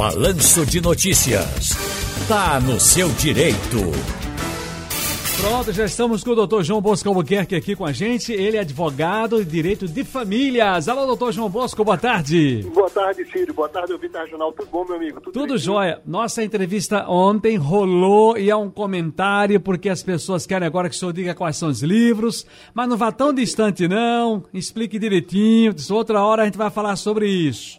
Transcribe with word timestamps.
Balanço 0.00 0.64
de 0.64 0.80
Notícias. 0.80 1.76
Tá 2.26 2.58
no 2.58 2.80
seu 2.80 3.06
direito. 3.10 3.76
Pronto, 5.38 5.70
já 5.72 5.84
estamos 5.84 6.24
com 6.24 6.30
o 6.30 6.34
doutor 6.34 6.64
João 6.64 6.80
Bosco 6.80 7.06
Albuquerque 7.10 7.54
aqui 7.54 7.76
com 7.76 7.84
a 7.84 7.92
gente. 7.92 8.32
Ele 8.32 8.56
é 8.56 8.60
advogado 8.60 9.44
de 9.44 9.50
direito 9.50 9.86
de 9.86 10.02
famílias. 10.02 10.88
Alô, 10.88 11.04
doutor 11.04 11.32
João 11.32 11.50
Bosco, 11.50 11.84
boa 11.84 11.98
tarde. 11.98 12.66
Boa 12.72 12.88
tarde, 12.88 13.26
Círio. 13.30 13.52
Boa 13.52 13.68
tarde, 13.68 13.92
ouvinte 13.92 14.16
regional. 14.16 14.50
Tudo 14.54 14.70
bom, 14.72 14.86
meu 14.86 14.96
amigo? 14.96 15.20
Tudo, 15.20 15.38
Tudo 15.38 15.58
jóia. 15.58 16.00
Nossa 16.06 16.42
entrevista 16.42 17.06
ontem 17.06 17.58
rolou 17.58 18.38
e 18.38 18.48
é 18.48 18.56
um 18.56 18.70
comentário, 18.70 19.60
porque 19.60 19.90
as 19.90 20.02
pessoas 20.02 20.46
querem 20.46 20.66
agora 20.66 20.88
que 20.88 20.96
o 20.96 20.98
senhor 20.98 21.12
diga 21.12 21.34
quais 21.34 21.58
são 21.58 21.68
os 21.68 21.82
livros, 21.82 22.46
mas 22.72 22.88
não 22.88 22.96
vá 22.96 23.12
tão 23.12 23.34
distante, 23.34 23.86
não. 23.86 24.44
Explique 24.54 24.98
direitinho. 24.98 25.74
Outra 25.90 26.24
hora 26.24 26.40
a 26.40 26.44
gente 26.46 26.56
vai 26.56 26.70
falar 26.70 26.96
sobre 26.96 27.28
isso. 27.28 27.78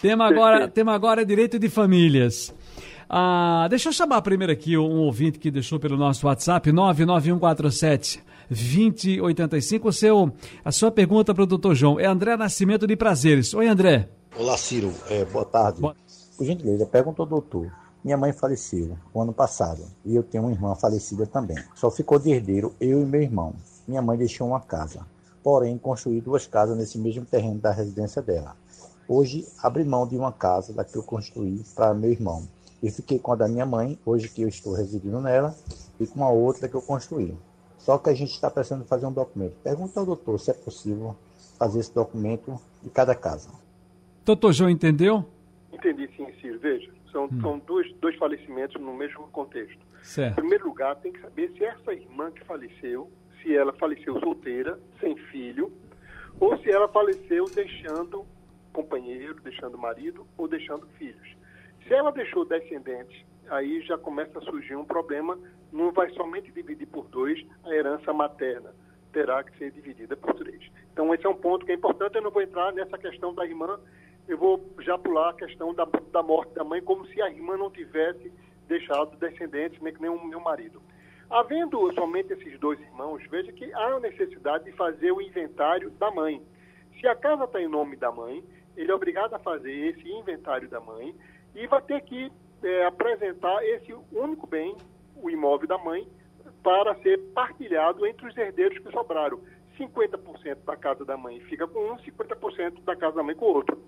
Tema 0.00 0.26
agora, 0.28 0.68
tema 0.68 0.92
agora 0.92 1.22
é 1.22 1.24
direito 1.24 1.58
de 1.58 1.68
famílias. 1.68 2.54
Ah, 3.08 3.66
deixa 3.68 3.88
eu 3.88 3.92
chamar 3.92 4.22
primeiro 4.22 4.52
aqui 4.52 4.76
um 4.76 5.00
ouvinte 5.00 5.38
que 5.38 5.50
deixou 5.50 5.78
pelo 5.78 5.96
nosso 5.96 6.26
WhatsApp, 6.26 6.72
99147 6.72 8.22
2085. 8.48 9.88
O 9.88 9.92
seu, 9.92 10.32
a 10.64 10.72
sua 10.72 10.90
pergunta 10.90 11.34
para 11.34 11.44
o 11.44 11.46
doutor 11.46 11.74
João 11.74 11.98
é 11.98 12.06
André 12.06 12.36
Nascimento 12.36 12.86
de 12.86 12.96
Prazeres. 12.96 13.54
Oi, 13.54 13.66
André. 13.66 14.08
Olá, 14.36 14.56
Ciro. 14.56 14.92
É, 15.08 15.24
boa 15.24 15.44
tarde. 15.44 15.80
Boa... 15.80 15.94
Por 16.36 16.44
gentileza, 16.44 16.84
pergunta 16.86 17.22
ao 17.22 17.26
doutor. 17.26 17.70
Minha 18.02 18.16
mãe 18.16 18.32
faleceu 18.32 18.98
no 19.14 19.20
ano 19.22 19.32
passado 19.32 19.82
e 20.04 20.14
eu 20.14 20.22
tenho 20.22 20.44
uma 20.44 20.52
irmã 20.52 20.74
falecida 20.74 21.26
também. 21.26 21.56
Só 21.74 21.90
ficou 21.90 22.18
de 22.18 22.32
herdeiro 22.32 22.74
eu 22.80 23.00
e 23.00 23.04
meu 23.04 23.22
irmão. 23.22 23.54
Minha 23.86 24.02
mãe 24.02 24.18
deixou 24.18 24.48
uma 24.48 24.60
casa, 24.60 25.06
porém 25.42 25.78
construí 25.78 26.20
duas 26.20 26.46
casas 26.46 26.76
nesse 26.76 26.98
mesmo 26.98 27.24
terreno 27.24 27.60
da 27.60 27.70
residência 27.70 28.20
dela. 28.20 28.56
Hoje 29.08 29.46
abri 29.62 29.84
mão 29.84 30.06
de 30.06 30.16
uma 30.16 30.32
casa 30.32 30.72
da 30.72 30.84
que 30.84 30.96
eu 30.96 31.02
construí 31.02 31.62
para 31.74 31.92
meu 31.92 32.10
irmão 32.10 32.48
e 32.82 32.90
fiquei 32.90 33.18
com 33.18 33.32
a 33.32 33.36
da 33.36 33.48
minha 33.48 33.64
mãe, 33.64 33.98
hoje 34.04 34.28
que 34.28 34.42
eu 34.42 34.48
estou 34.48 34.74
residindo 34.74 35.20
nela, 35.20 35.54
e 35.98 36.06
com 36.06 36.22
a 36.22 36.30
outra 36.30 36.68
que 36.68 36.74
eu 36.74 36.82
construí. 36.82 37.34
Só 37.78 37.96
que 37.96 38.10
a 38.10 38.14
gente 38.14 38.32
está 38.32 38.50
precisando 38.50 38.84
fazer 38.84 39.06
um 39.06 39.12
documento. 39.12 39.56
Pergunta 39.62 40.00
ao 40.00 40.06
doutor 40.06 40.38
se 40.38 40.50
é 40.50 40.54
possível 40.54 41.16
fazer 41.58 41.80
esse 41.80 41.94
documento 41.94 42.58
de 42.82 42.90
cada 42.90 43.14
casa. 43.14 43.50
Doutor 44.24 44.52
João, 44.52 44.70
entendeu? 44.70 45.24
Entendi 45.72 46.08
sim, 46.16 46.26
Ciro. 46.40 46.58
Veja, 46.58 46.90
são, 47.10 47.24
hum. 47.24 47.40
são 47.40 47.58
dois, 47.58 47.90
dois 48.00 48.16
falecimentos 48.16 48.80
no 48.80 48.94
mesmo 48.94 49.28
contexto. 49.28 49.80
Certo. 50.02 50.32
Em 50.32 50.34
primeiro 50.34 50.66
lugar, 50.66 50.96
tem 50.96 51.12
que 51.12 51.20
saber 51.20 51.52
se 51.56 51.64
essa 51.64 51.92
irmã 51.92 52.30
que 52.30 52.44
faleceu, 52.44 53.10
se 53.42 53.54
ela 53.54 53.72
faleceu 53.74 54.18
solteira, 54.20 54.78
sem 55.00 55.16
filho, 55.30 55.72
ou 56.38 56.58
se 56.58 56.70
ela 56.70 56.88
faleceu 56.88 57.46
deixando 57.54 58.26
companheiro, 58.74 59.40
deixando 59.40 59.78
marido 59.78 60.26
ou 60.36 60.46
deixando 60.46 60.86
filhos. 60.98 61.36
Se 61.86 61.94
ela 61.94 62.10
deixou 62.10 62.44
descendentes, 62.44 63.24
aí 63.48 63.80
já 63.82 63.96
começa 63.96 64.38
a 64.38 64.42
surgir 64.42 64.76
um 64.76 64.84
problema, 64.84 65.38
não 65.72 65.92
vai 65.92 66.10
somente 66.10 66.50
dividir 66.50 66.86
por 66.86 67.08
dois 67.08 67.42
a 67.64 67.70
herança 67.70 68.12
materna, 68.12 68.74
terá 69.12 69.42
que 69.44 69.56
ser 69.56 69.70
dividida 69.70 70.16
por 70.16 70.34
três. 70.34 70.62
Então 70.92 71.14
esse 71.14 71.24
é 71.24 71.28
um 71.28 71.36
ponto 71.36 71.64
que 71.64 71.72
é 71.72 71.74
importante, 71.74 72.16
eu 72.16 72.22
não 72.22 72.30
vou 72.30 72.42
entrar 72.42 72.72
nessa 72.72 72.98
questão 72.98 73.32
da 73.32 73.46
irmã, 73.46 73.78
eu 74.26 74.36
vou 74.36 74.74
já 74.80 74.98
pular 74.98 75.30
a 75.30 75.34
questão 75.34 75.72
da, 75.74 75.86
da 76.10 76.22
morte 76.22 76.54
da 76.54 76.64
mãe, 76.64 76.82
como 76.82 77.06
se 77.06 77.20
a 77.22 77.30
irmã 77.30 77.56
não 77.56 77.70
tivesse 77.70 78.32
deixado 78.66 79.16
descendentes, 79.18 79.80
nem 79.80 79.92
que 79.92 80.00
nem 80.00 80.10
o 80.10 80.24
meu 80.24 80.40
marido. 80.40 80.82
Havendo 81.30 81.92
somente 81.94 82.32
esses 82.32 82.58
dois 82.58 82.80
irmãos, 82.80 83.22
veja 83.30 83.52
que 83.52 83.72
há 83.72 83.86
a 83.94 84.00
necessidade 84.00 84.64
de 84.64 84.72
fazer 84.72 85.12
o 85.12 85.20
inventário 85.20 85.90
da 85.90 86.10
mãe. 86.10 86.42
Se 87.00 87.06
a 87.06 87.14
casa 87.14 87.44
está 87.44 87.60
em 87.60 87.68
nome 87.68 87.96
da 87.96 88.10
mãe, 88.10 88.42
ele 88.76 88.90
é 88.90 88.94
obrigado 88.94 89.34
a 89.34 89.38
fazer 89.38 89.72
esse 89.72 90.08
inventário 90.08 90.68
da 90.68 90.80
mãe, 90.80 91.14
e 91.54 91.66
vai 91.66 91.82
ter 91.82 92.00
que 92.02 92.30
é, 92.62 92.84
apresentar 92.86 93.64
esse 93.64 93.94
único 94.12 94.46
bem, 94.46 94.76
o 95.16 95.30
imóvel 95.30 95.68
da 95.68 95.78
mãe, 95.78 96.06
para 96.62 96.94
ser 96.96 97.18
partilhado 97.34 98.06
entre 98.06 98.26
os 98.26 98.36
herdeiros 98.36 98.78
que 98.78 98.90
sobraram. 98.90 99.40
50% 99.78 100.58
da 100.64 100.76
casa 100.76 101.04
da 101.04 101.16
mãe 101.16 101.40
fica 101.40 101.66
com 101.66 101.92
um, 101.92 101.96
50% 101.96 102.84
da 102.84 102.94
casa 102.94 103.16
da 103.16 103.22
mãe 103.22 103.34
com 103.34 103.46
o 103.46 103.54
outro. 103.54 103.78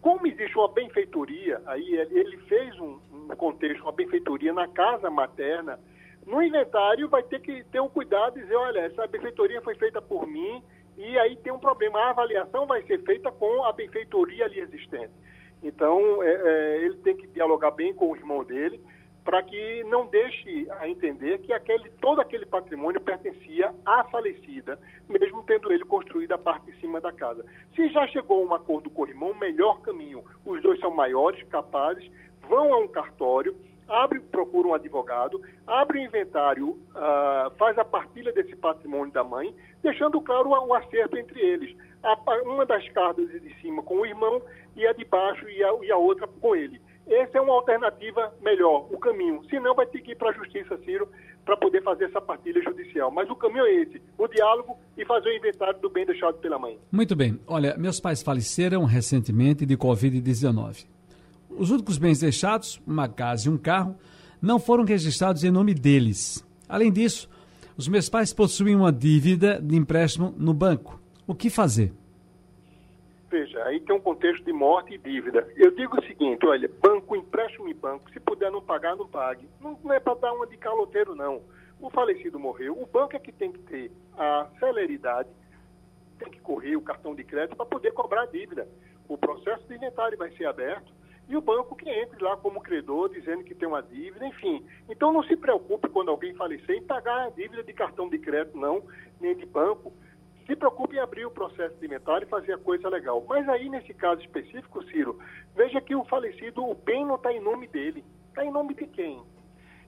Como 0.00 0.26
existe 0.26 0.56
uma 0.56 0.68
benfeitoria, 0.68 1.60
aí 1.66 1.94
ele 1.94 2.36
fez 2.48 2.78
um, 2.78 2.98
um 3.12 3.28
contexto, 3.28 3.82
uma 3.82 3.92
benfeitoria 3.92 4.52
na 4.52 4.68
casa 4.68 5.10
materna, 5.10 5.78
no 6.26 6.42
inventário 6.42 7.08
vai 7.08 7.22
ter 7.22 7.40
que 7.40 7.64
ter 7.64 7.80
o 7.80 7.84
um 7.84 7.88
cuidado 7.88 8.34
de 8.34 8.42
dizer, 8.42 8.54
olha, 8.54 8.80
essa 8.80 9.06
benfeitoria 9.06 9.60
foi 9.62 9.74
feita 9.74 10.00
por 10.00 10.26
mim, 10.26 10.62
e 11.00 11.18
aí 11.18 11.36
tem 11.36 11.52
um 11.52 11.58
problema. 11.58 11.98
A 11.98 12.10
avaliação 12.10 12.66
vai 12.66 12.82
ser 12.82 13.02
feita 13.04 13.32
com 13.32 13.64
a 13.64 13.72
benfeitoria 13.72 14.44
ali 14.44 14.60
existente. 14.60 15.12
Então, 15.62 16.22
é, 16.22 16.32
é, 16.32 16.84
ele 16.84 16.96
tem 16.98 17.16
que 17.16 17.26
dialogar 17.28 17.70
bem 17.70 17.94
com 17.94 18.10
o 18.10 18.16
irmão 18.16 18.44
dele 18.44 18.80
para 19.24 19.42
que 19.42 19.84
não 19.84 20.06
deixe 20.06 20.66
a 20.78 20.88
entender 20.88 21.38
que 21.38 21.52
aquele, 21.52 21.90
todo 22.00 22.20
aquele 22.20 22.46
patrimônio 22.46 23.00
pertencia 23.00 23.72
à 23.84 24.02
falecida, 24.04 24.78
mesmo 25.08 25.42
tendo 25.44 25.70
ele 25.72 25.84
construído 25.84 26.32
a 26.32 26.38
parte 26.38 26.70
de 26.70 26.80
cima 26.80 27.00
da 27.00 27.12
casa. 27.12 27.44
Se 27.74 27.88
já 27.90 28.06
chegou 28.08 28.42
a 28.42 28.46
um 28.46 28.54
acordo 28.54 28.88
com 28.90 29.02
o 29.02 29.06
irmão, 29.06 29.34
melhor 29.34 29.80
caminho. 29.82 30.24
Os 30.44 30.60
dois 30.62 30.80
são 30.80 30.90
maiores, 30.90 31.42
capazes, 31.48 32.10
vão 32.48 32.72
a 32.72 32.78
um 32.78 32.88
cartório, 32.88 33.54
abre, 33.90 34.20
procura 34.20 34.68
um 34.68 34.74
advogado, 34.74 35.42
abre 35.66 35.98
o 35.98 36.02
inventário, 36.02 36.68
uh, 36.68 37.50
faz 37.58 37.76
a 37.76 37.84
partilha 37.84 38.32
desse 38.32 38.54
patrimônio 38.54 39.12
da 39.12 39.24
mãe, 39.24 39.54
deixando 39.82 40.20
claro 40.20 40.48
um 40.48 40.74
acerto 40.74 41.18
entre 41.18 41.40
eles. 41.40 41.76
A, 42.02 42.16
uma 42.44 42.64
das 42.64 42.88
cartas 42.90 43.28
de 43.28 43.60
cima 43.60 43.82
com 43.82 43.96
o 43.96 44.06
irmão 44.06 44.40
e 44.74 44.86
a 44.86 44.92
de 44.92 45.04
baixo 45.04 45.46
e 45.48 45.62
a, 45.62 45.74
e 45.82 45.92
a 45.92 45.96
outra 45.96 46.26
com 46.26 46.56
ele. 46.56 46.80
Essa 47.06 47.38
é 47.38 47.40
uma 47.40 47.54
alternativa 47.54 48.32
melhor, 48.40 48.86
o 48.90 48.98
caminho. 48.98 49.42
Se 49.50 49.58
não, 49.58 49.74
vai 49.74 49.84
ter 49.86 50.00
que 50.00 50.12
ir 50.12 50.16
para 50.16 50.30
a 50.30 50.32
Justiça, 50.32 50.78
Ciro, 50.84 51.08
para 51.44 51.56
poder 51.56 51.82
fazer 51.82 52.04
essa 52.04 52.20
partilha 52.20 52.62
judicial. 52.62 53.10
Mas 53.10 53.28
o 53.28 53.34
caminho 53.34 53.66
é 53.66 53.74
esse, 53.82 54.00
o 54.16 54.28
diálogo 54.28 54.78
e 54.96 55.04
fazer 55.04 55.30
o 55.30 55.36
inventário 55.36 55.80
do 55.80 55.90
bem 55.90 56.06
deixado 56.06 56.38
pela 56.38 56.58
mãe. 56.58 56.78
Muito 56.92 57.16
bem. 57.16 57.40
Olha, 57.48 57.76
meus 57.76 57.98
pais 57.98 58.22
faleceram 58.22 58.84
recentemente 58.84 59.66
de 59.66 59.76
Covid-19. 59.76 60.86
Os 61.50 61.70
únicos 61.70 61.98
bens 61.98 62.20
deixados, 62.20 62.80
uma 62.86 63.08
casa 63.08 63.48
e 63.48 63.52
um 63.52 63.58
carro, 63.58 63.96
não 64.40 64.58
foram 64.58 64.84
registrados 64.84 65.44
em 65.44 65.50
nome 65.50 65.74
deles. 65.74 66.46
Além 66.68 66.90
disso, 66.92 67.28
os 67.76 67.88
meus 67.88 68.08
pais 68.08 68.32
possuem 68.32 68.76
uma 68.76 68.92
dívida 68.92 69.60
de 69.60 69.76
empréstimo 69.76 70.34
no 70.36 70.54
banco. 70.54 71.00
O 71.26 71.34
que 71.34 71.50
fazer? 71.50 71.92
Veja, 73.30 73.62
aí 73.64 73.78
tem 73.80 73.94
um 73.94 74.00
contexto 74.00 74.44
de 74.44 74.52
morte 74.52 74.94
e 74.94 74.98
dívida. 74.98 75.46
Eu 75.56 75.70
digo 75.70 75.96
o 75.96 76.04
seguinte, 76.04 76.44
olha, 76.46 76.68
banco, 76.82 77.14
empréstimo 77.14 77.68
em 77.68 77.74
banco, 77.74 78.10
se 78.10 78.18
puder 78.18 78.50
não 78.50 78.60
pagar, 78.60 78.96
não 78.96 79.06
pague. 79.06 79.48
Não, 79.60 79.78
não 79.84 79.92
é 79.92 80.00
para 80.00 80.14
dar 80.14 80.32
uma 80.32 80.46
de 80.46 80.56
caloteiro, 80.56 81.14
não. 81.14 81.40
O 81.80 81.88
falecido 81.90 82.38
morreu, 82.38 82.80
o 82.80 82.86
banco 82.86 83.16
é 83.16 83.18
que 83.18 83.32
tem 83.32 83.52
que 83.52 83.60
ter 83.60 83.92
a 84.18 84.48
celeridade, 84.58 85.28
tem 86.18 86.30
que 86.30 86.40
correr 86.40 86.76
o 86.76 86.82
cartão 86.82 87.14
de 87.14 87.24
crédito 87.24 87.56
para 87.56 87.66
poder 87.66 87.92
cobrar 87.92 88.22
a 88.22 88.26
dívida. 88.26 88.68
O 89.08 89.16
processo 89.16 89.66
de 89.68 89.74
inventário 89.74 90.18
vai 90.18 90.30
ser 90.32 90.46
aberto 90.46 90.92
e 91.30 91.36
o 91.36 91.40
banco 91.40 91.76
que 91.76 91.88
entre 91.88 92.22
lá 92.22 92.36
como 92.36 92.60
credor, 92.60 93.08
dizendo 93.08 93.44
que 93.44 93.54
tem 93.54 93.68
uma 93.68 93.82
dívida, 93.82 94.26
enfim. 94.26 94.66
Então 94.88 95.12
não 95.12 95.22
se 95.22 95.36
preocupe 95.36 95.88
quando 95.88 96.10
alguém 96.10 96.34
falecer 96.34 96.76
em 96.76 96.82
pagar 96.82 97.26
a 97.26 97.30
dívida 97.30 97.62
de 97.62 97.72
cartão 97.72 98.08
de 98.08 98.18
crédito, 98.18 98.58
não, 98.58 98.82
nem 99.20 99.34
de 99.36 99.46
banco 99.46 99.92
se 100.50 100.56
preocupe 100.56 100.96
em 100.96 100.98
abrir 100.98 101.24
o 101.24 101.30
processo 101.30 101.76
de 101.76 101.86
inventário 101.86 102.26
e 102.26 102.28
fazer 102.28 102.52
a 102.52 102.58
coisa 102.58 102.88
legal. 102.88 103.24
Mas 103.28 103.48
aí, 103.48 103.68
nesse 103.68 103.94
caso 103.94 104.20
específico, 104.20 104.82
Ciro, 104.86 105.16
veja 105.54 105.80
que 105.80 105.94
o 105.94 106.04
falecido, 106.04 106.68
o 106.68 106.74
bem 106.74 107.06
não 107.06 107.14
está 107.14 107.32
em 107.32 107.38
nome 107.38 107.68
dele. 107.68 108.04
Está 108.28 108.44
em 108.44 108.50
nome 108.50 108.74
de 108.74 108.84
quem? 108.88 109.22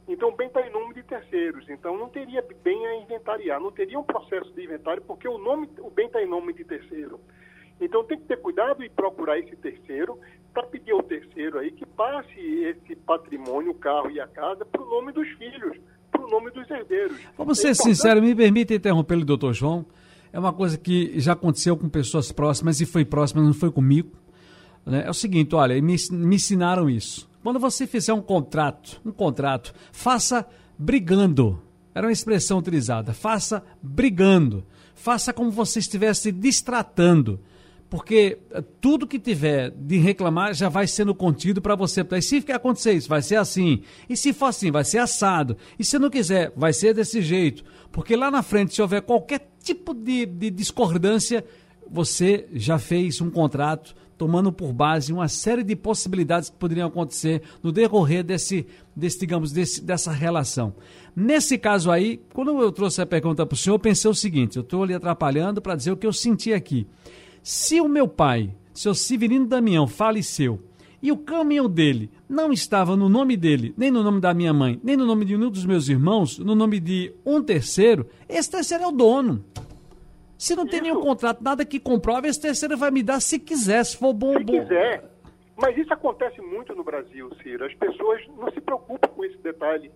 Então, 0.07 0.29
o 0.29 0.37
bem 0.37 0.47
está 0.47 0.65
em 0.65 0.71
nome 0.71 0.95
de 0.95 1.03
terceiros. 1.03 1.69
Então, 1.69 1.97
não 1.97 2.09
teria 2.09 2.47
bem 2.63 2.87
a 2.87 2.97
inventariar, 2.97 3.61
não 3.61 3.73
teria 3.73 3.99
um 3.99 4.05
processo 4.05 4.53
de 4.53 4.65
inventário, 4.65 5.03
porque 5.03 5.27
o, 5.27 5.37
nome, 5.37 5.69
o 5.81 5.91
bem 5.91 6.07
está 6.07 6.23
em 6.23 6.29
nome 6.29 6.53
de 6.53 6.65
terceiro. 6.65 7.19
Então, 7.81 8.05
tem 8.05 8.19
que 8.19 8.27
ter 8.27 8.41
cuidado 8.41 8.85
e 8.85 8.89
procurar 8.89 9.41
esse 9.41 9.57
terceiro 9.57 10.17
para 10.53 10.65
pedir 10.65 10.93
ao 10.93 11.03
terceiro 11.03 11.59
aí 11.59 11.71
que 11.71 11.87
passe 11.87 12.39
esse 12.39 12.97
patrimônio, 12.97 13.71
o 13.71 13.75
carro 13.75 14.11
e 14.11 14.21
a 14.21 14.27
casa, 14.27 14.65
para 14.65 14.83
o 14.83 14.89
nome 14.89 15.13
dos 15.13 15.29
filhos, 15.31 15.77
para 16.11 16.25
o 16.25 16.29
nome 16.29 16.51
dos 16.51 16.71
herdeiros. 16.71 17.19
Vamos 17.37 17.59
ser 17.59 17.69
é 17.69 17.75
sinceros, 17.75 18.23
me 18.23 18.35
permita 18.35 18.75
interromper 18.75 19.19
o 19.19 19.25
doutor 19.25 19.53
João 19.53 19.87
é 20.33 20.39
uma 20.39 20.53
coisa 20.53 20.79
que 20.79 21.21
já 21.21 21.35
aconteceu 21.35 21.77
com 21.77 21.89
pessoas 21.89 22.33
próximas 22.33 22.81
e 22.81 22.87
foi 22.87 23.05
próxima, 23.05 23.43
não 23.43 23.53
foi 23.53 23.71
comigo. 23.71 24.11
Né? 24.85 25.05
É 25.07 25.11
o 25.11 25.15
seguinte, 25.15 25.55
olha, 25.55 25.75
me, 25.81 25.95
me 26.11 26.37
ensinaram 26.37 26.89
isso. 26.89 27.29
Quando 27.43 27.61
você 27.61 27.87
fizer 27.87 28.15
um 28.15 28.23
contrato, 28.23 29.01
um 29.05 29.13
contrato, 29.13 29.75
faça 29.93 30.47
brigando. 30.79 31.61
Era 31.95 32.07
uma 32.07 32.13
expressão 32.13 32.59
utilizada. 32.59 33.13
Faça 33.13 33.63
brigando. 33.83 34.65
Faça 34.95 35.33
como 35.33 35.51
você 35.51 35.81
estivesse 35.81 36.33
distratando 36.33 37.39
porque 37.93 38.39
eh, 38.51 38.65
tudo 38.81 39.07
que 39.07 39.19
tiver 39.19 39.71
de 39.71 39.99
reclamar 39.99 40.55
já 40.55 40.71
vai 40.71 40.87
sendo 40.87 41.15
contido 41.15 41.61
para 41.61 41.75
você. 41.75 42.01
E 42.01 42.23
se 42.23 42.43
acontecer 42.51 42.95
isso, 42.95 43.07
vai 43.07 43.21
ser 43.21 43.37
assim. 43.37 43.83
E 44.09 44.17
se 44.17 44.33
for 44.33 44.47
assim, 44.47 44.71
vai 44.71 44.83
ser 44.83 44.97
assado. 44.97 45.59
E 45.79 45.85
se 45.85 45.99
não 45.99 46.09
quiser, 46.09 46.51
vai 46.57 46.73
ser 46.73 46.95
desse 46.95 47.21
jeito. 47.21 47.63
Porque 47.93 48.17
lá 48.17 48.31
na 48.31 48.43
frente, 48.43 48.75
se 48.75 48.81
houver 48.81 49.03
qualquer 49.03 49.47
tipo 49.63 49.93
de, 49.93 50.25
de 50.25 50.49
discordância, 50.49 51.45
você 51.87 52.49
já 52.55 52.79
fez 52.79 53.21
um 53.21 53.29
contrato 53.29 53.95
tomando 54.17 54.51
por 54.51 54.73
base 54.73 55.13
uma 55.13 55.29
série 55.29 55.63
de 55.63 55.77
possibilidades 55.77 56.49
que 56.49 56.57
poderiam 56.57 56.89
acontecer 56.89 57.43
no 57.63 57.71
decorrer 57.71 58.25
desse, 58.25 58.67
desse 58.97 59.21
digamos, 59.21 59.53
desse, 59.53 59.83
dessa 59.83 60.13
relação. 60.13 60.75
Nesse 61.15 61.59
caso 61.59 61.91
aí, 61.91 62.23
quando 62.33 62.59
eu 62.59 62.73
trouxe 62.73 63.03
a 63.03 63.07
pergunta 63.07 63.45
para 63.45 63.55
o 63.55 63.59
senhor, 63.59 63.75
eu 63.75 63.79
pensei 63.79 64.11
o 64.11 64.15
seguinte: 64.15 64.57
eu 64.57 64.63
estou 64.63 64.83
ali 64.83 64.95
atrapalhando 64.95 65.61
para 65.61 65.75
dizer 65.75 65.93
o 65.93 65.97
que 65.97 66.07
eu 66.07 66.13
senti 66.13 66.55
aqui. 66.55 66.87
Se 67.43 67.81
o 67.81 67.89
meu 67.89 68.07
pai, 68.07 68.55
seu 68.73 68.95
Severino 68.95 69.47
Damião, 69.47 69.89
faleceu 69.89 70.61
e 71.03 71.11
o 71.11 71.17
caminhão 71.17 71.69
dele 71.69 72.09
não 72.29 72.53
estava 72.53 72.95
no 72.95 73.09
nome 73.09 73.37
dele, 73.37 73.75
nem 73.77 73.91
no 73.91 74.05
nome 74.05 74.21
da 74.21 74.33
minha 74.33 74.53
mãe, 74.53 74.81
nem 74.85 74.97
no 74.97 75.05
nome 75.05 75.25
de 75.25 75.35
um 75.35 75.51
dos 75.51 75.67
meus 75.67 75.89
irmãos, 75.89 76.39
no 76.39 76.55
nome 76.55 76.79
de 76.79 77.13
um 77.27 77.43
terceiro, 77.43 78.09
esse 78.29 78.49
terceiro 78.49 78.85
é 78.85 78.87
o 78.87 78.93
dono. 78.93 79.45
Se 80.39 80.55
não 80.55 80.67
tem 80.67 80.83
nenhum 80.83 81.01
contrato, 81.01 81.43
nada 81.43 81.65
que 81.65 81.81
comprove, 81.81 82.29
esse 82.29 82.41
terceiro 82.41 82.77
vai 82.77 82.93
me 82.93 83.03
dar 83.03 83.21
se 83.21 83.41
quiser, 83.41 83.85
se 83.85 83.97
for 83.97 84.13
bom, 84.13 84.39
se 84.39 84.45
bom. 84.45 84.61
quiser. 84.61 85.05
Mas 85.57 85.77
isso 85.77 85.93
acontece 85.93 86.41
muito 86.41 86.75
no 86.75 86.83
Brasil, 86.83 87.29
Ciro. 87.43 87.65
As 87.65 87.75
pessoas 87.75 88.21
não 88.39 88.51
se 88.53 88.61
preocupam 88.61 89.09
com 89.09 89.25
esse 89.25 89.39
detalhe. 89.39 89.91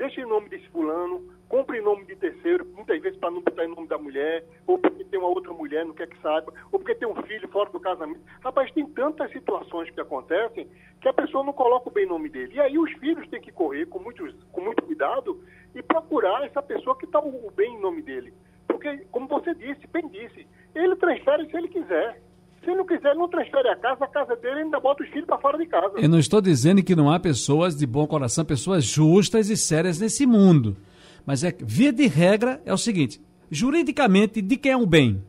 Deixa 0.00 0.22
em 0.22 0.24
nome 0.24 0.48
desse 0.48 0.66
fulano, 0.70 1.22
compra 1.46 1.76
em 1.76 1.82
nome 1.82 2.06
de 2.06 2.16
terceiro, 2.16 2.64
muitas 2.74 3.02
vezes 3.02 3.18
para 3.18 3.32
não 3.32 3.42
botar 3.42 3.66
em 3.66 3.68
nome 3.68 3.86
da 3.86 3.98
mulher, 3.98 4.42
ou 4.66 4.78
porque 4.78 5.04
tem 5.04 5.18
uma 5.18 5.28
outra 5.28 5.52
mulher, 5.52 5.84
não 5.84 5.92
quer 5.92 6.06
que 6.06 6.18
saiba, 6.22 6.50
ou 6.72 6.78
porque 6.78 6.94
tem 6.94 7.06
um 7.06 7.22
filho 7.24 7.46
fora 7.48 7.68
do 7.68 7.78
casamento. 7.78 8.22
Rapaz, 8.42 8.72
tem 8.72 8.86
tantas 8.86 9.30
situações 9.30 9.90
que 9.90 10.00
acontecem 10.00 10.66
que 11.02 11.06
a 11.06 11.12
pessoa 11.12 11.44
não 11.44 11.52
coloca 11.52 11.90
o 11.90 11.92
bem 11.92 12.06
nome 12.06 12.30
dele. 12.30 12.54
E 12.54 12.60
aí 12.60 12.78
os 12.78 12.90
filhos 12.92 13.28
têm 13.28 13.42
que 13.42 13.52
correr 13.52 13.84
com 13.88 13.98
muito, 13.98 14.26
com 14.50 14.62
muito 14.62 14.82
cuidado 14.82 15.38
e 15.74 15.82
procurar 15.82 16.46
essa 16.46 16.62
pessoa 16.62 16.96
que 16.96 17.04
está 17.04 17.18
o 17.18 17.50
bem 17.50 17.74
em 17.74 17.80
nome 17.80 18.00
dele. 18.00 18.32
Porque, 18.66 19.04
como 19.12 19.28
você 19.28 19.54
disse, 19.54 19.86
bem 19.88 20.08
disse, 20.08 20.46
ele 20.74 20.96
transfere 20.96 21.44
se 21.44 21.54
ele 21.58 21.68
quiser. 21.68 22.22
Se 22.62 22.68
ele 22.68 22.76
não 22.76 22.86
quiser, 22.86 23.14
não 23.14 23.28
transfere 23.28 23.68
a 23.68 23.76
casa, 23.76 24.04
a 24.04 24.08
casa 24.08 24.36
dele 24.36 24.60
ainda 24.60 24.78
bota 24.78 25.02
os 25.02 25.08
filhos 25.08 25.26
para 25.26 25.38
fora 25.38 25.56
de 25.56 25.66
casa. 25.66 25.98
Eu 25.98 26.08
não 26.08 26.18
estou 26.18 26.40
dizendo 26.42 26.82
que 26.82 26.94
não 26.94 27.10
há 27.10 27.18
pessoas 27.18 27.74
de 27.74 27.86
bom 27.86 28.06
coração, 28.06 28.44
pessoas 28.44 28.84
justas 28.84 29.48
e 29.48 29.56
sérias 29.56 29.98
nesse 29.98 30.26
mundo. 30.26 30.76
Mas 31.24 31.42
é 31.42 31.52
via 31.58 31.92
de 31.92 32.06
regra 32.06 32.60
é 32.66 32.72
o 32.72 32.76
seguinte: 32.76 33.20
juridicamente, 33.50 34.42
de 34.42 34.56
quem 34.58 34.72
é 34.72 34.76
o 34.76 34.86
bem? 34.86 35.24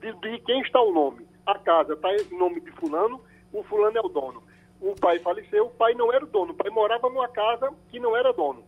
De, 0.00 0.12
de 0.12 0.38
quem 0.40 0.60
está 0.60 0.80
o 0.80 0.92
nome? 0.92 1.26
A 1.46 1.58
casa 1.58 1.94
está 1.94 2.14
em 2.14 2.38
nome 2.38 2.60
de 2.60 2.70
fulano, 2.72 3.20
o 3.52 3.62
fulano 3.62 3.96
é 3.96 4.00
o 4.00 4.08
dono. 4.08 4.42
O 4.80 4.94
pai 4.94 5.18
faleceu, 5.20 5.66
o 5.66 5.70
pai 5.70 5.94
não 5.94 6.12
era 6.12 6.24
o 6.24 6.28
dono, 6.28 6.52
o 6.52 6.54
pai 6.54 6.70
morava 6.70 7.08
numa 7.08 7.28
casa 7.28 7.72
que 7.90 7.98
não 7.98 8.14
era 8.14 8.32
dono, 8.32 8.62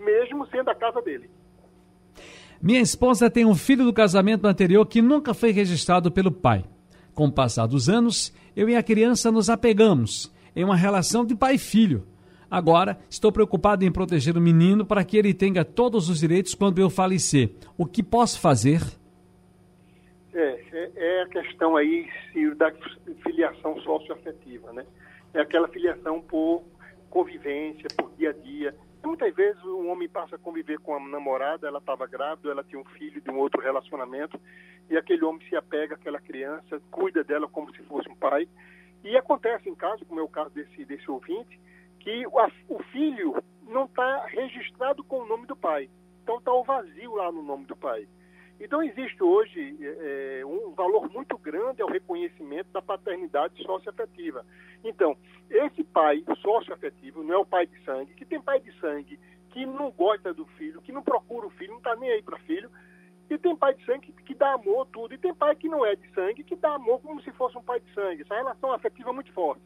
mesmo 0.00 0.46
sendo 0.46 0.70
a 0.70 0.74
casa 0.74 1.00
dele. 1.02 1.30
Minha 2.60 2.80
esposa 2.80 3.30
tem 3.30 3.44
um 3.44 3.54
filho 3.54 3.84
do 3.84 3.92
casamento 3.92 4.46
anterior 4.46 4.86
que 4.86 5.02
nunca 5.02 5.34
foi 5.34 5.50
registrado 5.50 6.10
pelo 6.10 6.32
pai. 6.32 6.64
Com 7.14 7.26
o 7.26 7.32
passar 7.32 7.66
dos 7.66 7.88
anos, 7.88 8.32
eu 8.56 8.68
e 8.68 8.76
a 8.76 8.82
criança 8.82 9.30
nos 9.30 9.50
apegamos 9.50 10.32
em 10.54 10.64
uma 10.64 10.76
relação 10.76 11.24
de 11.24 11.34
pai 11.34 11.54
e 11.54 11.58
filho. 11.58 12.06
Agora, 12.50 12.98
estou 13.08 13.32
preocupado 13.32 13.84
em 13.84 13.90
proteger 13.90 14.36
o 14.36 14.40
menino 14.40 14.84
para 14.84 15.02
que 15.04 15.16
ele 15.16 15.32
tenha 15.32 15.64
todos 15.64 16.10
os 16.10 16.20
direitos 16.20 16.54
quando 16.54 16.78
eu 16.78 16.90
falecer. 16.90 17.50
O 17.78 17.86
que 17.86 18.02
posso 18.02 18.38
fazer? 18.38 18.82
É, 20.34 20.60
é, 20.72 20.90
é 20.94 21.22
a 21.22 21.28
questão 21.28 21.76
aí 21.76 22.06
da 22.56 22.70
filiação 23.22 23.80
socioafetiva, 23.80 24.72
né? 24.72 24.84
É 25.32 25.40
aquela 25.40 25.66
filiação 25.68 26.20
por 26.20 26.62
convivência, 27.08 27.88
por 27.96 28.10
dia 28.18 28.30
a 28.30 28.32
dia. 28.32 28.74
Muitas 29.04 29.34
vezes 29.34 29.62
um 29.64 29.90
homem 29.90 30.08
passa 30.08 30.36
a 30.36 30.38
conviver 30.38 30.78
com 30.78 30.94
a 30.94 31.00
namorada, 31.00 31.66
ela 31.66 31.78
estava 31.78 32.06
grávida, 32.06 32.50
ela 32.50 32.62
tinha 32.62 32.80
um 32.80 32.84
filho 32.84 33.20
de 33.20 33.30
um 33.30 33.38
outro 33.38 33.60
relacionamento, 33.60 34.40
e 34.88 34.96
aquele 34.96 35.24
homem 35.24 35.46
se 35.48 35.56
apega 35.56 35.96
àquela 35.96 36.20
criança, 36.20 36.80
cuida 36.90 37.24
dela 37.24 37.48
como 37.48 37.74
se 37.74 37.82
fosse 37.84 38.08
um 38.08 38.14
pai. 38.14 38.48
E 39.02 39.16
acontece 39.16 39.68
em 39.68 39.74
casos, 39.74 40.06
como 40.06 40.20
é 40.20 40.22
o 40.22 40.28
caso 40.28 40.50
desse, 40.50 40.84
desse 40.84 41.10
ouvinte, 41.10 41.58
que 41.98 42.24
o, 42.26 42.32
o 42.68 42.82
filho 42.84 43.34
não 43.66 43.86
está 43.86 44.26
registrado 44.26 45.02
com 45.02 45.20
o 45.20 45.26
nome 45.26 45.46
do 45.46 45.56
pai. 45.56 45.90
Então 46.22 46.38
está 46.38 46.52
o 46.52 46.62
vazio 46.62 47.14
lá 47.16 47.32
no 47.32 47.42
nome 47.42 47.64
do 47.66 47.76
pai. 47.76 48.06
Então 48.62 48.80
existe 48.80 49.20
hoje 49.20 49.76
é, 49.82 50.42
um 50.46 50.72
valor 50.72 51.10
muito 51.10 51.36
grande 51.36 51.82
ao 51.82 51.88
reconhecimento 51.88 52.70
da 52.72 52.80
paternidade 52.80 53.60
socioafetiva. 53.60 54.46
Então, 54.84 55.16
esse 55.50 55.82
pai 55.82 56.22
socioafetivo 56.40 57.24
não 57.24 57.34
é 57.34 57.38
o 57.38 57.44
pai 57.44 57.66
de 57.66 57.84
sangue, 57.84 58.14
que 58.14 58.24
tem 58.24 58.40
pai 58.40 58.60
de 58.60 58.72
sangue 58.78 59.18
que 59.50 59.66
não 59.66 59.90
gosta 59.90 60.32
do 60.32 60.46
filho, 60.46 60.80
que 60.80 60.92
não 60.92 61.02
procura 61.02 61.46
o 61.46 61.50
filho, 61.50 61.72
não 61.72 61.78
está 61.78 61.96
nem 61.96 62.08
aí 62.12 62.22
para 62.22 62.38
filho, 62.38 62.70
e 63.28 63.36
tem 63.36 63.54
pai 63.56 63.74
de 63.74 63.84
sangue 63.84 64.12
que, 64.12 64.22
que, 64.22 64.34
dá 64.34 64.52
amor 64.52 64.86
tudo, 64.92 65.12
e 65.12 65.18
tem 65.18 65.34
pai 65.34 65.56
que 65.56 65.68
não 65.68 65.84
é 65.84 65.96
de 65.96 66.08
sangue, 66.14 66.44
que 66.44 66.54
dá 66.54 66.76
amor 66.76 67.00
como 67.00 67.20
se 67.20 67.32
fosse 67.32 67.58
um 67.58 67.62
pai 67.62 67.80
de 67.80 67.92
sangue. 67.92 68.22
Essa 68.22 68.36
relação 68.36 68.72
afetiva 68.72 69.10
é 69.10 69.12
muito 69.12 69.32
forte. 69.32 69.62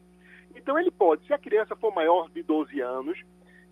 Então 0.55 0.77
ele 0.77 0.89
pode, 0.89 1.23
se 1.27 1.33
a 1.33 1.37
criança 1.37 1.75
for 1.75 1.93
maior 1.93 2.31
de 2.31 2.41
12 2.41 2.81
anos, 2.81 3.21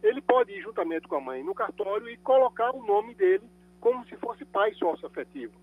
ele 0.04 0.21
pode 0.21 0.51
ir 0.51 0.62
juntamente 0.62 1.07
com 1.07 1.16
a 1.16 1.21
mãe 1.21 1.44
no 1.44 1.56
cartório 1.56 2.07
e 2.10 2.18
colocar 2.18 2.75
o 2.75 2.86
nome 2.86 3.16
dele 3.16 3.50
como 3.85 4.03
se 4.05 4.15
fosse 4.15 4.43
pai 4.45 4.73
sócio-afetivo. 4.73 5.53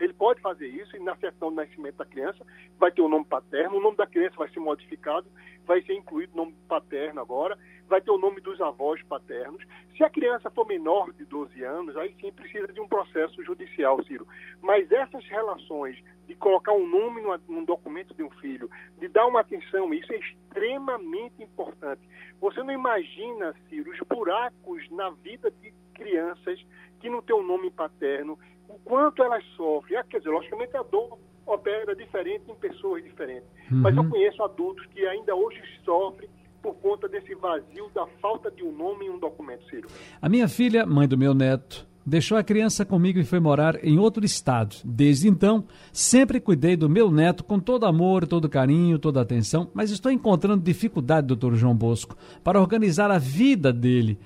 Ele 0.00 0.12
pode 0.12 0.40
fazer 0.40 0.68
isso 0.68 0.96
e 0.96 1.00
na 1.00 1.16
certidão 1.16 1.50
de 1.50 1.56
nascimento 1.56 1.96
da 1.96 2.04
criança 2.04 2.44
vai 2.78 2.90
ter 2.90 3.02
o 3.02 3.08
nome 3.08 3.24
paterno, 3.24 3.76
o 3.76 3.82
nome 3.82 3.96
da 3.96 4.06
criança 4.06 4.36
vai 4.36 4.48
ser 4.50 4.60
modificado, 4.60 5.26
vai 5.66 5.82
ser 5.82 5.94
incluído 5.94 6.32
o 6.34 6.36
nome 6.36 6.54
paterno 6.68 7.20
agora, 7.20 7.58
vai 7.88 8.00
ter 8.00 8.10
o 8.10 8.18
nome 8.18 8.40
dos 8.40 8.60
avós 8.60 9.02
paternos. 9.02 9.62
Se 9.96 10.04
a 10.04 10.10
criança 10.10 10.50
for 10.50 10.66
menor 10.66 11.12
de 11.12 11.24
12 11.24 11.62
anos, 11.64 11.96
aí 11.96 12.14
sim 12.20 12.30
precisa 12.30 12.68
de 12.68 12.80
um 12.80 12.86
processo 12.86 13.42
judicial, 13.42 14.02
Ciro. 14.04 14.26
Mas 14.62 14.90
essas 14.92 15.24
relações 15.26 15.98
de 16.26 16.34
colocar 16.34 16.72
um 16.72 16.86
nome 16.86 17.22
num 17.48 17.64
documento 17.64 18.14
de 18.14 18.22
um 18.22 18.30
filho, 18.30 18.70
de 18.98 19.08
dar 19.08 19.26
uma 19.26 19.40
atenção, 19.40 19.92
isso 19.92 20.12
é 20.12 20.18
extremamente 20.18 21.42
importante. 21.42 22.02
Você 22.40 22.62
não 22.62 22.72
imagina, 22.72 23.54
Ciro, 23.68 23.90
os 23.90 23.98
buracos 24.06 24.88
na 24.90 25.10
vida 25.10 25.50
de 25.50 25.72
crianças 25.94 26.64
que 27.00 27.08
não 27.08 27.22
tem 27.22 27.34
um 27.34 27.46
nome 27.46 27.70
paterno, 27.70 28.38
o 28.84 28.88
quanto 28.88 29.22
elas 29.22 29.44
sofrem. 29.56 29.98
Ah, 29.98 30.04
quer 30.04 30.18
dizer, 30.18 30.30
logicamente 30.30 30.76
a 30.76 30.82
dor 30.82 31.18
opera 31.46 31.94
diferente 31.96 32.44
em 32.48 32.54
pessoas 32.54 33.02
diferentes. 33.02 33.48
Uhum. 33.70 33.78
Mas 33.78 33.96
eu 33.96 34.08
conheço 34.08 34.42
adultos 34.42 34.84
que 34.86 35.06
ainda 35.06 35.34
hoje 35.34 35.60
sofrem 35.84 36.28
por 36.62 36.74
conta 36.76 37.08
desse 37.08 37.34
vazio 37.34 37.88
da 37.94 38.06
falta 38.20 38.50
de 38.50 38.62
um 38.62 38.72
nome 38.72 39.06
em 39.06 39.10
um 39.10 39.18
documento, 39.18 39.64
Ciro. 39.68 39.88
A 40.20 40.28
minha 40.28 40.48
filha, 40.48 40.84
mãe 40.84 41.06
do 41.06 41.16
meu 41.16 41.32
neto, 41.32 41.86
deixou 42.04 42.36
a 42.36 42.42
criança 42.42 42.84
comigo 42.84 43.18
e 43.18 43.24
foi 43.24 43.38
morar 43.38 43.82
em 43.84 43.98
outro 43.98 44.24
estado. 44.24 44.76
Desde 44.84 45.28
então, 45.28 45.64
sempre 45.92 46.40
cuidei 46.40 46.76
do 46.76 46.88
meu 46.88 47.10
neto 47.10 47.44
com 47.44 47.60
todo 47.60 47.86
amor, 47.86 48.26
todo 48.26 48.48
carinho, 48.48 48.98
toda 48.98 49.20
atenção, 49.20 49.70
mas 49.72 49.90
estou 49.90 50.10
encontrando 50.10 50.62
dificuldade, 50.62 51.26
doutor 51.26 51.54
João 51.54 51.74
Bosco, 51.74 52.16
para 52.42 52.60
organizar 52.60 53.10
a 53.10 53.18
vida 53.18 53.72
dele 53.72 54.18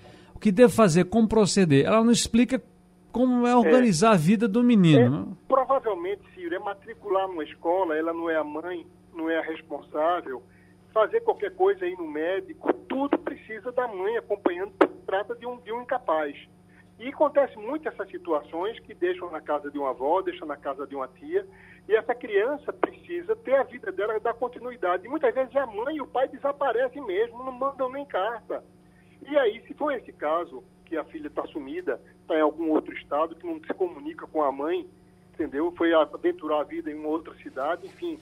que 0.43 0.51
devo 0.51 0.73
fazer, 0.73 1.05
como 1.05 1.29
proceder. 1.29 1.87
Ela 1.87 2.03
não 2.03 2.11
explica 2.11 2.61
como 3.13 3.47
é 3.47 3.55
organizar 3.55 4.13
é, 4.13 4.15
a 4.15 4.17
vida 4.17 4.49
do 4.49 4.63
menino. 4.63 5.37
É, 5.41 5.47
provavelmente, 5.47 6.23
Ciro, 6.35 6.55
é 6.55 6.59
matricular 6.59 7.29
numa 7.29 7.45
escola, 7.45 7.97
ela 7.97 8.13
não 8.13 8.29
é 8.29 8.37
a 8.37 8.45
mãe, 8.45 8.87
não 9.15 9.29
é 9.29 9.39
a 9.39 9.43
responsável. 9.43 10.43
Fazer 10.93 11.21
qualquer 11.21 11.55
coisa 11.55 11.85
aí 11.85 11.95
no 11.97 12.07
médico, 12.07 12.73
tudo 12.89 13.19
precisa 13.19 13.71
da 13.73 13.87
mãe 13.87 14.17
acompanhando, 14.17 14.73
trata 15.07 15.35
de 15.35 15.47
um, 15.47 15.59
de 15.59 15.73
um 15.73 15.83
incapaz. 15.83 16.37
E 16.99 17.09
acontece 17.09 17.57
muito 17.59 17.89
essas 17.89 18.09
situações 18.11 18.79
que 18.81 18.95
deixam 18.95 19.31
na 19.31 19.41
casa 19.41 19.71
de 19.71 19.79
uma 19.79 19.91
avó, 19.91 20.23
deixam 20.23 20.47
na 20.47 20.57
casa 20.57 20.87
de 20.87 20.95
uma 20.95 21.09
tia, 21.09 21.47
e 21.89 21.97
essa 21.97 22.15
criança 22.15 22.73
precisa 22.73 23.35
ter 23.37 23.55
a 23.55 23.65
vida 23.65 23.91
dela, 23.91 24.21
dar 24.21 24.35
continuidade. 24.35 25.05
E 25.05 25.09
muitas 25.09 25.35
vezes 25.35 25.55
a 25.57 25.67
mãe 25.67 25.97
e 25.97 26.01
o 26.01 26.07
pai 26.07 26.29
desaparecem 26.29 27.05
mesmo, 27.05 27.43
não 27.43 27.53
mandam 27.53 27.91
nem 27.91 28.07
carta. 28.07 28.63
E 29.29 29.37
aí, 29.37 29.63
se 29.67 29.75
for 29.75 29.93
esse 29.93 30.13
caso, 30.13 30.63
que 30.93 30.99
a 30.99 31.05
filha 31.05 31.29
está 31.29 31.47
sumida, 31.47 31.99
está 32.21 32.37
em 32.37 32.43
algum 32.43 32.69
outro 32.69 32.93
estado, 32.93 33.35
que 33.35 33.47
não 33.47 33.59
se 33.61 33.73
comunica 33.73 34.27
com 34.27 34.43
a 34.43 34.53
mãe, 34.53 34.87
entendeu? 35.33 35.73
Foi 35.75 35.91
aventurar 35.95 36.61
a 36.61 36.65
vida 36.65 36.91
em 36.91 36.95
uma 36.95 37.09
outra 37.09 37.33
cidade, 37.37 37.87
enfim. 37.87 38.19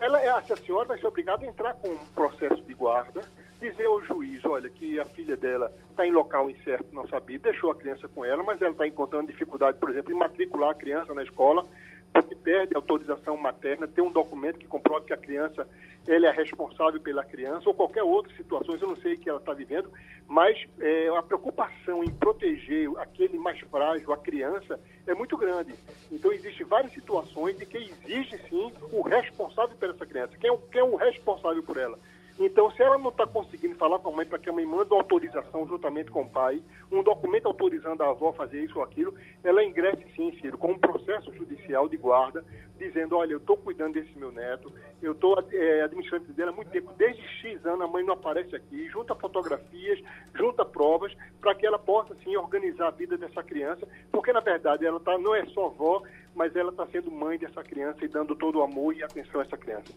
Ela, 0.00 0.20
essa 0.20 0.56
senhora 0.56 0.88
vai 0.88 0.98
ser 0.98 1.06
obrigada 1.06 1.46
a 1.46 1.48
entrar 1.48 1.74
com 1.74 1.90
um 1.90 2.06
processo 2.16 2.60
de 2.62 2.74
guarda, 2.74 3.20
dizer 3.60 3.86
ao 3.86 4.02
juiz, 4.02 4.44
olha, 4.44 4.68
que 4.68 4.98
a 4.98 5.04
filha 5.04 5.36
dela 5.36 5.72
está 5.90 6.04
em 6.04 6.10
local 6.10 6.50
incerto, 6.50 6.92
não 6.92 7.06
sabia, 7.06 7.38
deixou 7.38 7.70
a 7.70 7.76
criança 7.76 8.08
com 8.08 8.24
ela, 8.24 8.42
mas 8.42 8.60
ela 8.60 8.72
está 8.72 8.84
encontrando 8.84 9.28
dificuldade, 9.28 9.78
por 9.78 9.88
exemplo, 9.90 10.12
em 10.12 10.16
matricular 10.16 10.70
a 10.70 10.74
criança 10.74 11.14
na 11.14 11.22
escola, 11.22 11.64
porque 12.12 12.34
perde 12.34 12.74
a 12.74 12.78
autorização 12.78 13.36
materna, 13.36 13.86
tem 13.86 14.02
um 14.02 14.10
documento 14.10 14.58
que 14.58 14.66
comprova 14.66 15.04
que 15.04 15.12
a 15.12 15.16
criança 15.16 15.66
ele 16.06 16.26
é 16.26 16.30
responsável 16.30 17.00
pela 17.00 17.22
criança 17.22 17.68
ou 17.68 17.74
qualquer 17.74 18.02
outra 18.02 18.34
situação, 18.34 18.74
eu 18.74 18.88
não 18.88 18.96
sei 18.96 19.14
o 19.14 19.18
que 19.18 19.28
ela 19.28 19.38
está 19.38 19.52
vivendo, 19.52 19.90
mas 20.26 20.56
é, 20.80 21.08
a 21.08 21.22
preocupação 21.22 22.02
em 22.02 22.10
proteger 22.10 22.88
aquele 22.98 23.38
mais 23.38 23.60
frágil, 23.60 24.12
a 24.12 24.16
criança, 24.16 24.80
é 25.06 25.14
muito 25.14 25.36
grande. 25.36 25.74
Então, 26.10 26.32
existem 26.32 26.66
várias 26.66 26.92
situações 26.92 27.58
de 27.58 27.66
que 27.66 27.78
exige, 27.78 28.38
sim, 28.48 28.72
o 28.90 29.02
responsável 29.02 29.76
por 29.76 29.90
essa 29.90 30.06
criança. 30.06 30.36
Quem 30.38 30.48
é 30.48 30.52
o, 30.52 30.58
quem 30.58 30.80
é 30.80 30.84
o 30.84 30.96
responsável 30.96 31.62
por 31.62 31.76
ela? 31.76 31.98
Então, 32.38 32.70
se 32.70 32.80
ela 32.80 32.96
não 32.96 33.10
está 33.10 33.26
conseguindo 33.26 33.74
falar 33.74 33.98
com 33.98 34.10
a 34.10 34.16
mãe 34.16 34.24
para 34.24 34.38
que 34.38 34.48
a 34.48 34.52
mãe 34.52 34.64
mande 34.64 34.92
uma 34.92 35.00
autorização 35.00 35.66
juntamente 35.66 36.08
com 36.08 36.22
o 36.22 36.28
pai, 36.28 36.62
um 36.90 37.02
documento 37.02 37.46
autorizando 37.46 38.00
a 38.02 38.10
avó 38.10 38.28
a 38.28 38.32
fazer 38.32 38.62
isso 38.62 38.78
ou 38.78 38.84
aquilo, 38.84 39.12
ela 39.42 39.64
ingresse 39.64 40.06
sim, 40.14 40.30
Ciro, 40.40 40.56
com 40.56 40.70
um 40.70 40.78
processo 40.78 41.32
judicial 41.34 41.88
de 41.88 41.96
guarda, 41.96 42.44
dizendo, 42.78 43.16
olha, 43.16 43.32
eu 43.32 43.38
estou 43.38 43.56
cuidando 43.56 43.94
desse 43.94 44.16
meu 44.16 44.30
neto, 44.30 44.72
eu 45.02 45.12
estou 45.12 45.36
é, 45.50 45.82
administrando 45.82 46.32
dele 46.32 46.50
há 46.50 46.52
muito 46.52 46.70
tempo, 46.70 46.92
desde 46.96 47.20
X 47.40 47.66
anos 47.66 47.80
a 47.80 47.88
mãe 47.88 48.04
não 48.04 48.14
aparece 48.14 48.54
aqui, 48.54 48.88
junta 48.88 49.16
fotografias, 49.16 50.00
junta 50.32 50.64
provas, 50.64 51.12
para 51.40 51.56
que 51.56 51.66
ela 51.66 51.78
possa, 51.78 52.14
sim, 52.22 52.36
organizar 52.36 52.86
a 52.86 52.92
vida 52.92 53.18
dessa 53.18 53.42
criança, 53.42 53.84
porque, 54.12 54.32
na 54.32 54.40
verdade, 54.40 54.86
ela 54.86 55.00
tá, 55.00 55.18
não 55.18 55.34
é 55.34 55.44
só 55.46 55.66
avó, 55.66 56.04
mas 56.36 56.54
ela 56.54 56.70
está 56.70 56.86
sendo 56.86 57.10
mãe 57.10 57.36
dessa 57.36 57.64
criança 57.64 58.04
e 58.04 58.08
dando 58.08 58.36
todo 58.36 58.60
o 58.60 58.62
amor 58.62 58.94
e 58.94 59.02
atenção 59.02 59.40
a 59.40 59.44
essa 59.44 59.56
criança. 59.56 59.92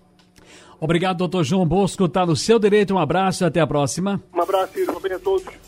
Obrigado, 0.79 1.17
doutor 1.17 1.43
João 1.43 1.65
Bosco. 1.65 2.05
Está 2.05 2.25
no 2.25 2.35
seu 2.35 2.57
direito. 2.57 2.93
Um 2.93 2.99
abraço 2.99 3.43
e 3.43 3.45
até 3.45 3.59
a 3.59 3.67
próxima. 3.67 4.21
Um 4.33 4.41
abraço. 4.41 4.73
Um 4.79 4.99
bem 4.99 5.13
a 5.13 5.19
todos. 5.19 5.61